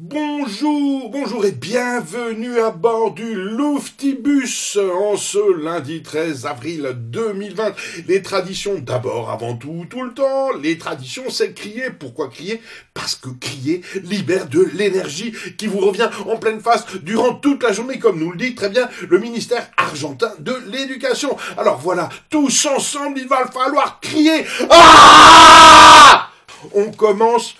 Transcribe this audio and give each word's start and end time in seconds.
Bonjour, 0.00 1.08
bonjour 1.08 1.44
et 1.44 1.52
bienvenue 1.52 2.58
à 2.58 2.72
bord 2.72 3.12
du 3.12 3.32
Louftibus 3.32 4.76
en 4.76 5.16
ce 5.16 5.62
lundi 5.62 6.02
13 6.02 6.46
avril 6.46 6.96
2020. 6.96 7.74
Les 8.08 8.20
traditions 8.20 8.74
d'abord, 8.80 9.30
avant 9.30 9.54
tout, 9.56 9.86
tout 9.88 10.02
le 10.02 10.12
temps. 10.12 10.50
Les 10.60 10.78
traditions, 10.78 11.30
c'est 11.30 11.54
crier. 11.54 11.90
Pourquoi 11.90 12.28
crier? 12.28 12.60
Parce 12.92 13.14
que 13.14 13.28
crier 13.28 13.82
libère 14.02 14.48
de 14.48 14.62
l'énergie 14.74 15.32
qui 15.56 15.68
vous 15.68 15.78
revient 15.78 16.10
en 16.26 16.38
pleine 16.38 16.58
face 16.58 16.84
durant 17.04 17.34
toute 17.34 17.62
la 17.62 17.72
journée, 17.72 18.00
comme 18.00 18.18
nous 18.18 18.32
le 18.32 18.36
dit 18.36 18.56
très 18.56 18.70
bien 18.70 18.88
le 19.08 19.20
ministère 19.20 19.70
argentin 19.76 20.32
de 20.40 20.56
l'éducation. 20.72 21.36
Alors 21.56 21.78
voilà, 21.78 22.08
tous 22.30 22.66
ensemble, 22.66 23.20
il 23.20 23.28
va 23.28 23.46
falloir 23.46 24.00
crier. 24.00 24.44
Ah 24.70 26.30
On 26.72 26.90
commence 26.90 27.54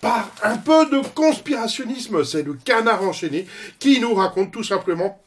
par 0.00 0.32
un 0.42 0.56
peu 0.56 0.86
de 0.86 1.06
conspirationnisme. 1.14 2.24
C'est 2.24 2.42
le 2.42 2.54
canard 2.54 3.02
enchaîné 3.02 3.46
qui 3.78 4.00
nous 4.00 4.14
raconte 4.14 4.52
tout 4.52 4.64
simplement 4.64 5.20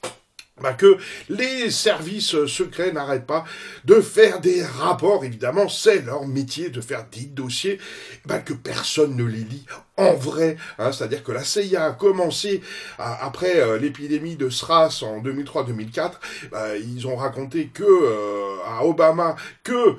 bah, 0.62 0.74
que 0.74 0.98
les 1.30 1.72
services 1.72 2.46
secrets 2.46 2.92
n'arrêtent 2.92 3.26
pas 3.26 3.44
de 3.86 4.00
faire 4.02 4.40
des 4.40 4.64
rapports, 4.64 5.26
évidemment, 5.26 5.68
c'est 5.68 6.06
leur 6.06 6.28
métier 6.28 6.70
de 6.70 6.80
faire 6.80 7.06
des 7.12 7.26
dossiers, 7.26 7.80
bah, 8.26 8.38
que 8.38 8.54
personne 8.54 9.16
ne 9.16 9.24
les 9.24 9.40
lit 9.40 9.66
en 9.98 10.14
vrai, 10.14 10.58
hein, 10.80 10.92
c'est-à-dire 10.92 11.24
que 11.24 11.32
la 11.32 11.44
CIA 11.44 11.86
a 11.86 11.92
commencé 11.92 12.62
après 12.98 13.58
euh, 13.58 13.78
l'épidémie 13.78 14.36
de 14.36 14.50
SRAS 14.50 15.04
en 15.04 15.22
2003-2004, 15.22 16.12
bah, 16.52 16.78
ils 16.78 17.08
ont 17.08 17.16
raconté 17.16 17.68
que 17.74 17.84
euh, 17.84 18.56
à 18.66 18.86
Obama 18.86 19.36
que 19.64 19.98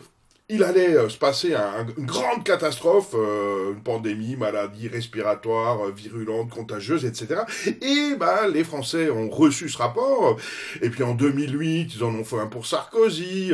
il 0.50 0.62
allait 0.62 0.94
euh, 0.94 1.08
se 1.08 1.16
passer 1.16 1.54
une 1.96 2.04
grande 2.04 2.44
catastrophe, 2.44 3.14
euh, 3.14 3.72
une 3.72 3.82
pandémie, 3.82 4.36
maladie 4.36 4.88
respiratoire, 4.88 5.86
euh, 5.86 5.90
virulente, 5.90 6.50
contagieuse, 6.50 7.06
etc. 7.06 7.40
Et 7.80 8.14
bah, 8.18 8.46
les 8.46 8.62
Français 8.62 9.08
ont 9.08 9.30
reçu 9.30 9.70
ce 9.70 9.78
rapport. 9.78 10.36
Et 10.82 10.90
puis 10.90 11.02
en 11.02 11.14
2008, 11.14 11.94
ils 11.96 12.04
en 12.04 12.14
ont 12.14 12.24
fait 12.24 12.38
un 12.38 12.46
pour 12.46 12.66
Sarkozy, 12.66 13.52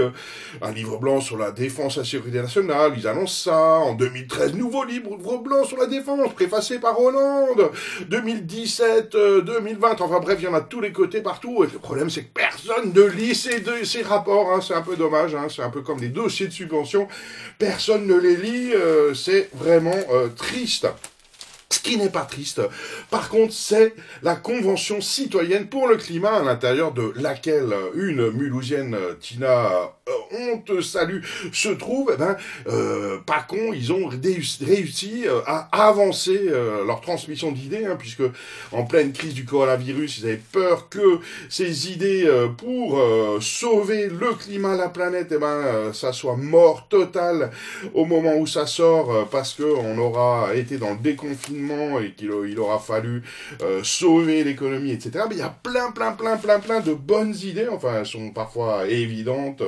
un 0.60 0.72
livre 0.72 0.98
blanc 0.98 1.20
sur 1.20 1.36
la 1.36 1.52
défense 1.52 1.96
et 1.96 2.00
la 2.00 2.06
sécurité 2.06 2.42
nationale, 2.42 2.92
ils 2.96 3.06
annoncent 3.06 3.44
ça. 3.50 3.78
En 3.78 3.94
2013, 3.94 4.54
nouveau 4.54 4.84
livre 4.84 5.16
blanc 5.38 5.62
sur 5.64 5.76
la 5.76 5.86
défense, 5.86 6.32
préfacé 6.34 6.80
par 6.80 7.00
Hollande. 7.00 7.70
2017, 8.08 9.12
2020, 9.12 10.00
enfin 10.00 10.18
bref, 10.18 10.38
il 10.40 10.46
y 10.46 10.48
en 10.48 10.54
a 10.54 10.60
de 10.60 10.66
tous 10.66 10.80
les 10.80 10.90
côtés, 10.90 11.20
partout. 11.20 11.62
Et 11.62 11.68
le 11.72 11.78
problème, 11.78 12.10
c'est 12.10 12.24
que 12.24 12.32
personne 12.66 12.92
ne 12.92 13.02
lit 13.02 13.34
ces, 13.34 14.02
rapports. 14.02 14.52
Hein. 14.52 14.60
C'est 14.60 14.74
un 14.74 14.82
peu 14.82 14.96
dommage, 14.96 15.34
hein. 15.34 15.46
c'est 15.54 15.62
un 15.62 15.70
peu 15.70 15.82
comme 15.82 16.00
des 16.00 16.08
dossiers 16.08 16.46
de 16.46 16.52
subvention 16.52 17.08
personne 17.60 18.06
ne 18.06 18.16
les 18.16 18.36
lit, 18.36 18.72
euh, 18.72 19.14
c'est 19.14 19.50
vraiment 19.52 19.94
euh, 20.10 20.28
triste. 20.28 20.88
Ce 21.70 21.78
qui 21.78 21.96
n'est 21.96 22.10
pas 22.10 22.24
triste, 22.24 22.60
par 23.10 23.28
contre, 23.28 23.52
c'est 23.52 23.94
la 24.22 24.34
Convention 24.34 25.00
citoyenne 25.00 25.68
pour 25.68 25.86
le 25.86 25.96
climat 25.96 26.32
à 26.32 26.42
l'intérieur 26.42 26.92
de 26.92 27.12
laquelle 27.14 27.72
une 27.94 28.30
Mulhousienne, 28.32 28.96
Tina 29.20 29.92
on 30.32 30.58
te 30.58 30.80
salue 30.80 31.22
se 31.52 31.68
trouve, 31.68 32.12
eh 32.14 32.18
ben, 32.18 32.36
euh, 32.68 33.18
pas 33.26 33.44
con, 33.46 33.72
ils 33.72 33.92
ont 33.92 34.08
réussi 34.08 35.24
euh, 35.26 35.40
à 35.46 35.88
avancer 35.88 36.40
euh, 36.48 36.84
leur 36.84 37.00
transmission 37.00 37.52
d'idées, 37.52 37.86
hein, 37.86 37.96
puisque 37.98 38.22
en 38.72 38.84
pleine 38.84 39.12
crise 39.12 39.34
du 39.34 39.44
coronavirus, 39.44 40.18
ils 40.18 40.26
avaient 40.26 40.42
peur 40.52 40.88
que 40.88 41.18
ces 41.48 41.90
idées 41.90 42.24
euh, 42.26 42.48
pour 42.48 43.00
sauver 43.40 44.08
le 44.08 44.34
climat, 44.34 44.76
la 44.76 44.88
planète, 44.88 45.28
eh 45.30 45.38
ben, 45.38 45.92
ça 45.92 46.12
soit 46.12 46.36
mort 46.36 46.88
total 46.88 47.50
au 47.94 48.04
moment 48.04 48.36
où 48.36 48.46
ça 48.46 48.66
sort, 48.66 49.28
parce 49.30 49.54
que 49.54 49.62
on 49.62 49.98
aura 49.98 50.54
été 50.54 50.78
dans 50.78 50.92
le 50.92 50.98
déconfinement 50.98 52.00
et 52.00 52.12
qu'il 52.12 52.30
il 52.48 52.58
aura 52.58 52.78
fallu 52.78 53.22
sauver 53.82 54.44
l'économie, 54.44 54.92
etc. 54.92 55.24
Mais 55.28 55.36
il 55.36 55.38
y 55.38 55.42
a 55.42 55.54
plein, 55.62 55.90
plein, 55.90 56.12
plein, 56.12 56.36
plein, 56.36 56.58
plein 56.58 56.80
de 56.80 56.94
bonnes 56.94 57.34
idées. 57.42 57.68
Enfin, 57.70 58.00
elles 58.00 58.06
sont 58.06 58.30
parfois 58.30 58.86
évidentes 58.88 59.62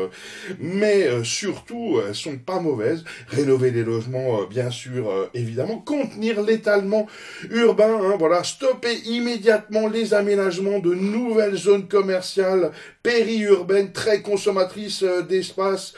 mais 0.61 1.07
euh, 1.07 1.25
surtout, 1.25 2.01
elles 2.07 2.15
sont 2.15 2.39
pas 2.39 2.61
mauvaises. 2.61 3.05
Rénover 3.29 3.71
les 3.71 3.85
logements, 3.85 4.41
euh, 4.43 4.47
bien 4.47 4.71
sûr, 4.71 5.11
euh, 5.11 5.31
évidemment. 5.35 5.79
Contenir 5.79 6.43
l'étalement 6.43 7.07
urbain, 7.51 7.99
hein, 8.01 8.17
voilà. 8.19 8.45
Stopper 8.45 8.95
immédiatement 9.07 9.89
les 9.89 10.15
aménagements 10.15 10.79
de 10.79 10.95
nouvelles 10.95 11.57
zones 11.57 11.89
commerciales 11.89 12.73
périurbaines 13.03 13.93
très 13.93 14.23
consommatrices 14.23 15.05
d'espace. 15.29 15.95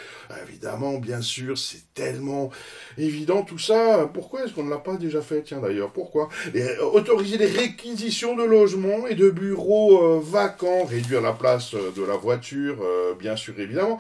Évidemment, 0.49 0.99
bien 0.99 1.21
sûr, 1.21 1.57
c'est 1.59 1.93
tellement 1.95 2.51
évident 2.99 3.43
tout 3.43 3.59
ça. 3.59 4.11
Pourquoi 4.13 4.45
est-ce 4.45 4.53
qu'on 4.53 4.65
ne 4.65 4.71
l'a 4.71 4.79
pas 4.79 4.97
déjà 4.97 5.23
fait 5.23 5.43
Tiens 5.43 5.61
d'ailleurs, 5.61 5.91
pourquoi? 5.91 6.29
Autoriser 6.93 7.39
les 7.39 7.47
réquisitions 7.47 8.37
de 8.37 8.45
logements 8.45 9.07
et 9.07 9.15
de 9.15 9.31
bureaux 9.31 10.21
vacants, 10.21 10.85
réduire 10.85 11.21
la 11.21 11.33
place 11.33 11.75
de 11.75 12.03
la 12.03 12.17
voiture, 12.17 12.77
bien 13.19 13.37
sûr, 13.37 13.59
évidemment 13.59 13.99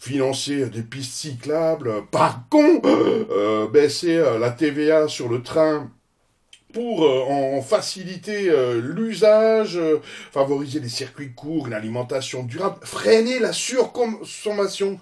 financer 0.00 0.66
des 0.70 0.82
pistes 0.82 1.12
cyclables, 1.12 1.92
par 2.10 2.44
con, 2.48 2.80
euh, 2.84 3.68
baisser 3.68 4.16
euh, 4.16 4.38
la 4.38 4.50
TVA 4.50 5.08
sur 5.08 5.28
le 5.28 5.42
train 5.42 5.90
pour 6.72 7.04
euh, 7.04 7.24
en 7.28 7.62
faciliter 7.62 8.48
euh, 8.48 8.80
l'usage, 8.80 9.76
euh, 9.76 9.98
favoriser 10.32 10.80
les 10.80 10.88
circuits 10.88 11.32
courts, 11.32 11.66
une 11.66 11.72
alimentation 11.72 12.42
durable, 12.42 12.76
freiner 12.82 13.38
la 13.38 13.52
surconsommation. 13.52 14.98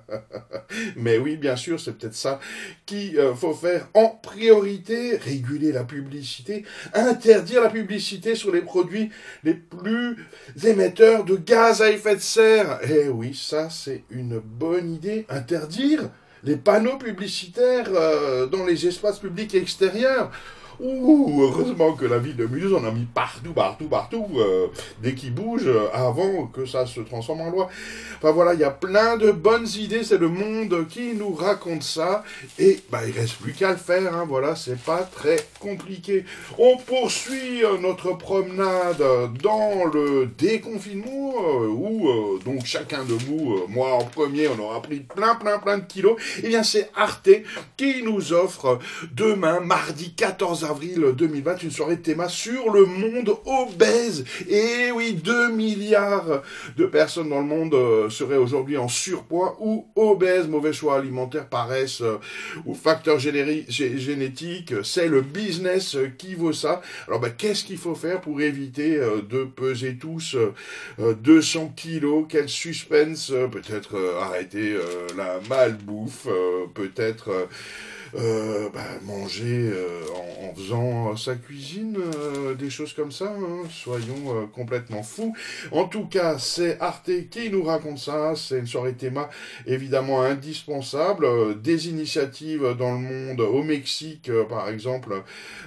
Mais 0.96 1.18
oui, 1.18 1.36
bien 1.36 1.56
sûr, 1.56 1.80
c'est 1.80 1.92
peut-être 1.92 2.14
ça 2.14 2.40
qu'il 2.84 3.18
faut 3.36 3.54
faire 3.54 3.88
en 3.94 4.08
priorité, 4.08 5.16
réguler 5.16 5.72
la 5.72 5.84
publicité, 5.84 6.64
interdire 6.94 7.62
la 7.62 7.70
publicité 7.70 8.34
sur 8.34 8.52
les 8.52 8.62
produits 8.62 9.10
les 9.44 9.54
plus 9.54 10.16
émetteurs 10.64 11.24
de 11.24 11.36
gaz 11.36 11.82
à 11.82 11.90
effet 11.90 12.16
de 12.16 12.20
serre. 12.20 12.80
Eh 12.88 13.08
oui, 13.08 13.34
ça 13.34 13.70
c'est 13.70 14.04
une 14.10 14.38
bonne 14.38 14.92
idée. 14.92 15.26
Interdire 15.28 16.10
les 16.44 16.56
panneaux 16.56 16.98
publicitaires 16.98 17.90
dans 18.50 18.64
les 18.64 18.86
espaces 18.86 19.18
publics 19.18 19.54
extérieurs. 19.54 20.30
Ouh, 20.78 21.42
heureusement 21.42 21.92
que 21.92 22.04
la 22.04 22.18
ville 22.18 22.36
de 22.36 22.46
Mulhouse 22.46 22.74
en 22.74 22.84
a 22.84 22.90
mis 22.90 23.06
partout, 23.06 23.52
partout, 23.52 23.86
partout, 23.86 24.26
euh, 24.36 24.66
dès 25.02 25.14
qu'il 25.14 25.32
bouge, 25.32 25.66
euh, 25.66 25.88
avant 25.94 26.46
que 26.46 26.66
ça 26.66 26.84
se 26.84 27.00
transforme 27.00 27.40
en 27.40 27.50
loi. 27.50 27.68
Enfin 28.18 28.32
voilà, 28.32 28.52
il 28.52 28.60
y 28.60 28.64
a 28.64 28.70
plein 28.70 29.16
de 29.16 29.30
bonnes 29.30 29.66
idées, 29.78 30.04
c'est 30.04 30.18
le 30.18 30.28
monde 30.28 30.86
qui 30.88 31.14
nous 31.14 31.32
raconte 31.32 31.82
ça, 31.82 32.24
et 32.58 32.80
bah 32.90 33.00
il 33.06 33.18
reste 33.18 33.36
plus 33.36 33.52
qu'à 33.52 33.70
le 33.70 33.78
faire, 33.78 34.14
hein, 34.14 34.26
voilà, 34.28 34.54
c'est 34.54 34.78
pas 34.78 35.02
très 35.02 35.36
compliqué. 35.60 36.24
On 36.58 36.76
poursuit 36.76 37.64
euh, 37.64 37.78
notre 37.78 38.12
promenade 38.12 39.02
dans 39.42 39.86
le 39.86 40.28
déconfinement, 40.38 41.34
où 41.68 42.38
donc 42.44 42.66
chacun 42.66 43.04
de 43.04 43.14
vous, 43.14 43.62
moi 43.68 43.94
en 43.94 44.04
premier, 44.04 44.48
on 44.48 44.58
aura 44.62 44.82
pris 44.82 45.00
plein, 45.00 45.36
plein, 45.36 45.58
plein 45.58 45.78
de 45.78 45.84
kilos, 45.84 46.20
et 46.38 46.42
eh 46.44 46.48
bien 46.48 46.62
c'est 46.62 46.90
Arte 46.94 47.30
qui 47.76 48.02
nous 48.02 48.32
offre 48.32 48.78
demain, 49.14 49.60
mardi 49.60 50.12
14 50.12 50.65
avril 50.70 51.12
2020, 51.16 51.62
une 51.62 51.70
soirée 51.70 51.96
de 51.96 52.02
théma 52.02 52.28
sur 52.28 52.72
le 52.72 52.84
monde 52.84 53.36
obèse. 53.44 54.24
Et 54.48 54.90
oui, 54.92 55.14
2 55.14 55.52
milliards 55.52 56.42
de 56.76 56.86
personnes 56.86 57.28
dans 57.28 57.40
le 57.40 57.46
monde 57.46 57.74
euh, 57.74 58.10
seraient 58.10 58.36
aujourd'hui 58.36 58.76
en 58.76 58.88
surpoids 58.88 59.56
ou 59.60 59.86
obèses, 59.96 60.48
mauvais 60.48 60.72
choix 60.72 60.98
alimentaires, 60.98 61.48
paresse 61.48 62.00
euh, 62.00 62.18
ou 62.64 62.74
facteurs 62.74 63.18
génétiques. 63.18 64.74
C'est 64.82 65.08
le 65.08 65.20
business 65.20 65.96
qui 66.18 66.34
vaut 66.34 66.52
ça. 66.52 66.82
Alors 67.06 67.20
ben, 67.20 67.32
qu'est-ce 67.36 67.64
qu'il 67.64 67.78
faut 67.78 67.94
faire 67.94 68.20
pour 68.20 68.40
éviter 68.40 68.96
euh, 68.96 69.22
de 69.22 69.44
peser 69.44 69.96
tous 69.96 70.36
200 70.98 71.72
kilos? 71.76 72.26
Quel 72.28 72.48
suspense 72.48 73.32
Peut-être 73.50 73.96
arrêter 74.20 74.76
la 75.16 75.40
malbouffe, 75.48 76.26
peut-être 76.74 77.48
euh, 78.14 78.68
bah, 78.72 78.84
manger 79.02 79.70
euh, 79.72 80.02
en, 80.42 80.54
faisant 80.54 81.16
sa 81.16 81.34
cuisine, 81.34 81.98
euh, 81.98 82.54
des 82.54 82.70
choses 82.70 82.92
comme 82.92 83.12
ça, 83.12 83.26
hein. 83.26 83.68
soyons 83.70 84.48
complètement 84.54 85.02
fous. 85.02 85.34
En 85.72 85.84
tout 85.86 86.06
cas, 86.06 86.38
c'est 86.38 86.80
Arte 86.80 87.10
qui 87.30 87.50
nous 87.50 87.62
raconte 87.62 87.98
ça, 87.98 88.34
c'est 88.36 88.58
une 88.58 88.66
soirée 88.66 88.94
théma 88.94 89.28
évidemment 89.66 90.22
indispensable, 90.22 91.60
des 91.60 91.88
initiatives 91.88 92.74
dans 92.78 92.92
le 92.92 92.98
monde, 92.98 93.40
au 93.40 93.62
Mexique 93.62 94.30
par 94.48 94.68
exemple, 94.68 95.22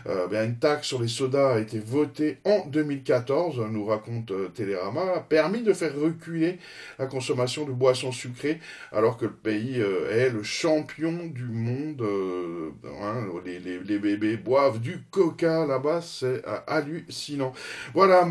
ben, 0.06 0.50
une 0.50 0.58
taxe 0.58 0.88
sur 0.88 1.02
les 1.02 1.08
sodas 1.08 1.56
a 1.56 1.60
été 1.60 1.80
votée 1.80 2.38
en 2.46 2.66
2014, 2.68 3.62
nous 3.70 3.86
raconte 3.86 4.32
Télérama, 4.54 5.02
a 5.18 5.20
permis 5.20 5.62
de 5.62 5.74
faire 5.74 5.96
reculer 5.96 6.58
la 6.98 7.06
consommation 7.06 7.66
de 7.66 7.72
boissons 7.72 8.12
sucrées, 8.12 8.60
alors 8.92 9.18
que 9.18 9.26
le 9.26 9.34
pays 9.34 9.80
est 9.80 10.30
le 10.30 10.44
champion 10.44 11.28
du 11.28 11.46
monde 11.46 12.04
euh, 12.30 12.72
hein, 13.02 13.28
les, 13.46 14.00
bébés 14.00 14.38
boivent 14.38 14.80
du 14.80 15.04
coca 15.12 15.66
là-bas, 15.66 16.02
c'est 16.02 16.42
hallucinant. 16.68 17.54
Voilà. 17.94 18.28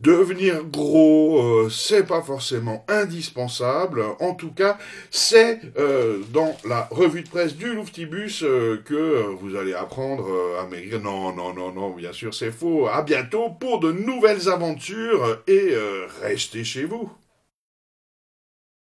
Devenir 0.00 0.64
gros, 0.64 1.42
euh, 1.42 1.68
c'est 1.68 2.06
pas 2.06 2.22
forcément 2.22 2.86
indispensable. 2.88 4.02
En 4.18 4.34
tout 4.34 4.50
cas, 4.50 4.78
c'est 5.10 5.60
euh, 5.78 6.20
dans 6.32 6.56
la 6.66 6.88
revue 6.90 7.22
de 7.22 7.28
presse 7.28 7.54
du 7.54 7.74
Louftibus 7.74 8.42
euh, 8.42 8.82
que 8.82 9.26
vous 9.42 9.56
allez 9.56 9.74
apprendre 9.74 10.26
à 10.58 10.66
maigrir. 10.66 11.02
Non, 11.02 11.34
non, 11.34 11.52
non, 11.52 11.70
non, 11.72 11.90
bien 11.90 12.14
sûr, 12.14 12.32
c'est 12.32 12.50
faux. 12.50 12.88
À 12.88 13.02
bientôt 13.02 13.50
pour 13.50 13.78
de 13.78 13.92
nouvelles 13.92 14.48
aventures 14.48 15.42
et 15.46 15.74
restez 16.22 16.64
chez 16.64 16.84
vous. 16.84 17.10